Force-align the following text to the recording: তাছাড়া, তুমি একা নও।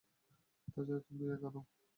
তাছাড়া, 0.67 0.99
তুমি 1.07 1.23
একা 1.35 1.49
নও। 1.53 1.63